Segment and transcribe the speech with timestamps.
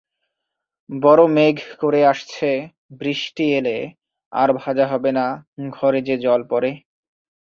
[0.89, 2.51] বড় মেঘ করে আসচে,
[2.99, 3.77] বিষ্টি এলে
[4.31, 6.71] আর ভাজা হবে না,-ঘরে যে জল পড়ে!